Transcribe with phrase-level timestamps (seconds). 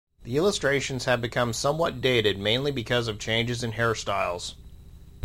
[0.23, 4.55] The illustrations have become somewhat dated, mainly because of changes in hairstyles.